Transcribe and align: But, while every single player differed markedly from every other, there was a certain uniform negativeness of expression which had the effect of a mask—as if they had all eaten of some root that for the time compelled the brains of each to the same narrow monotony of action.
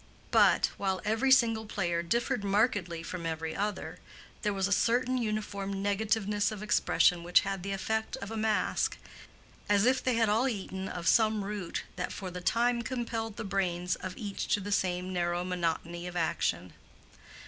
But, 0.31 0.71
while 0.77 0.99
every 1.05 1.29
single 1.31 1.67
player 1.67 2.01
differed 2.01 2.43
markedly 2.43 3.03
from 3.03 3.23
every 3.23 3.55
other, 3.55 3.99
there 4.41 4.51
was 4.51 4.67
a 4.67 4.71
certain 4.71 5.15
uniform 5.19 5.75
negativeness 5.83 6.51
of 6.51 6.63
expression 6.63 7.21
which 7.21 7.41
had 7.41 7.61
the 7.61 7.71
effect 7.71 8.17
of 8.17 8.31
a 8.31 8.35
mask—as 8.35 9.85
if 9.85 10.03
they 10.03 10.15
had 10.15 10.27
all 10.27 10.47
eaten 10.49 10.89
of 10.89 11.07
some 11.07 11.43
root 11.45 11.83
that 11.97 12.11
for 12.11 12.31
the 12.31 12.41
time 12.41 12.81
compelled 12.81 13.37
the 13.37 13.43
brains 13.43 13.95
of 13.95 14.17
each 14.17 14.47
to 14.55 14.59
the 14.59 14.71
same 14.71 15.13
narrow 15.13 15.43
monotony 15.43 16.07
of 16.07 16.15
action. 16.15 16.73